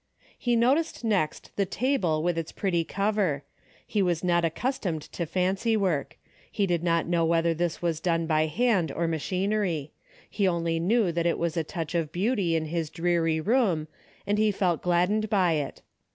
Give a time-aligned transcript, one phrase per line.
[0.35, 3.43] He noticed next the table with its pretty cover.
[3.85, 6.17] He was not accustomed to fancy work.
[6.51, 9.91] He did not know whether this was done by hand or machinery.
[10.27, 13.87] He only knew that it was a touch of beauty in his dreary room
[14.25, 15.83] and he felt gladdened by it.